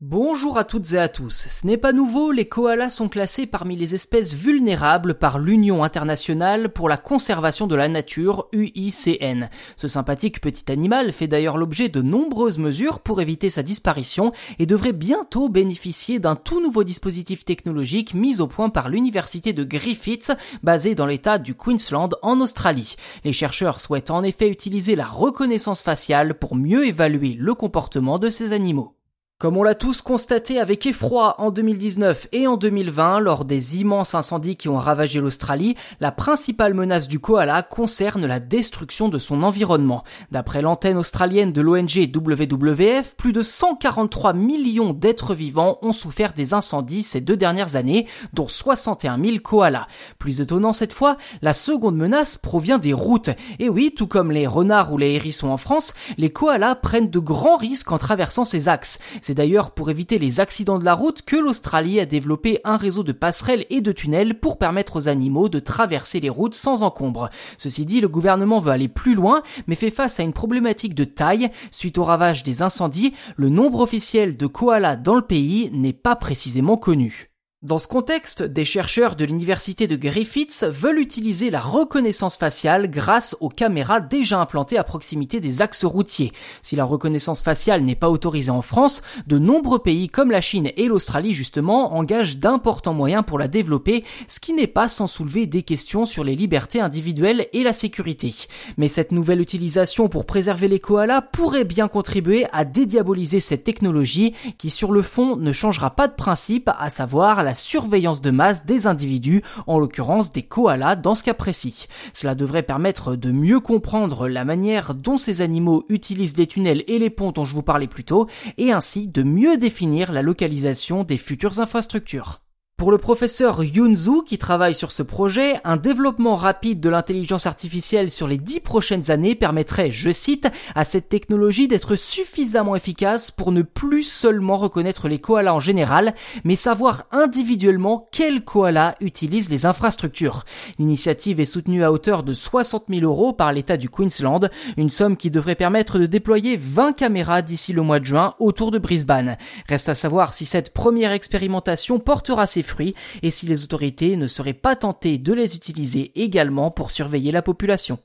[0.00, 1.48] Bonjour à toutes et à tous.
[1.50, 6.68] Ce n'est pas nouveau, les koalas sont classés parmi les espèces vulnérables par l'Union internationale
[6.68, 9.48] pour la conservation de la nature, UICN.
[9.76, 14.30] Ce sympathique petit animal fait d'ailleurs l'objet de nombreuses mesures pour éviter sa disparition
[14.60, 19.64] et devrait bientôt bénéficier d'un tout nouveau dispositif technologique mis au point par l'université de
[19.64, 20.30] Griffith,
[20.62, 22.94] basée dans l'état du Queensland en Australie.
[23.24, 28.30] Les chercheurs souhaitent en effet utiliser la reconnaissance faciale pour mieux évaluer le comportement de
[28.30, 28.94] ces animaux.
[29.40, 34.16] Comme on l'a tous constaté avec effroi en 2019 et en 2020 lors des immenses
[34.16, 39.44] incendies qui ont ravagé l'Australie, la principale menace du koala concerne la destruction de son
[39.44, 40.02] environnement.
[40.32, 46.52] D'après l'antenne australienne de l'ONG WWF, plus de 143 millions d'êtres vivants ont souffert des
[46.52, 49.86] incendies ces deux dernières années, dont 61 000 koalas.
[50.18, 53.30] Plus étonnant cette fois, la seconde menace provient des routes.
[53.60, 57.20] Et oui, tout comme les renards ou les hérissons en France, les koalas prennent de
[57.20, 58.98] grands risques en traversant ces axes.
[59.28, 63.02] C'est d'ailleurs pour éviter les accidents de la route que l'Australie a développé un réseau
[63.02, 67.28] de passerelles et de tunnels pour permettre aux animaux de traverser les routes sans encombre.
[67.58, 71.04] Ceci dit, le gouvernement veut aller plus loin, mais fait face à une problématique de
[71.04, 71.50] taille.
[71.70, 76.16] Suite au ravage des incendies, le nombre officiel de koalas dans le pays n'est pas
[76.16, 77.28] précisément connu.
[77.64, 83.36] Dans ce contexte, des chercheurs de l'université de Griffiths veulent utiliser la reconnaissance faciale grâce
[83.40, 86.30] aux caméras déjà implantées à proximité des axes routiers.
[86.62, 90.70] Si la reconnaissance faciale n'est pas autorisée en France, de nombreux pays comme la Chine
[90.76, 95.46] et l'Australie justement engagent d'importants moyens pour la développer, ce qui n'est pas sans soulever
[95.46, 98.36] des questions sur les libertés individuelles et la sécurité.
[98.76, 104.32] Mais cette nouvelle utilisation pour préserver les koalas pourrait bien contribuer à dédiaboliser cette technologie
[104.58, 108.66] qui sur le fond ne changera pas de principe, à savoir la surveillance de masse
[108.66, 111.86] des individus, en l'occurrence des koalas dans ce cas précis.
[112.12, 116.98] Cela devrait permettre de mieux comprendre la manière dont ces animaux utilisent les tunnels et
[116.98, 118.26] les ponts dont je vous parlais plus tôt,
[118.58, 122.42] et ainsi de mieux définir la localisation des futures infrastructures.
[122.78, 128.08] Pour le professeur Yunzu qui travaille sur ce projet, un développement rapide de l'intelligence artificielle
[128.08, 133.50] sur les dix prochaines années permettrait, je cite, à cette technologie d'être suffisamment efficace pour
[133.50, 136.14] ne plus seulement reconnaître les koalas en général,
[136.44, 140.44] mais savoir individuellement quels koalas utilisent les infrastructures.
[140.78, 145.16] L'initiative est soutenue à hauteur de 60 000 euros par l'État du Queensland, une somme
[145.16, 149.36] qui devrait permettre de déployer 20 caméras d'ici le mois de juin autour de Brisbane.
[149.68, 154.26] Reste à savoir si cette première expérimentation portera ses fruits et si les autorités ne
[154.26, 157.98] seraient pas tentées de les utiliser également pour surveiller la population.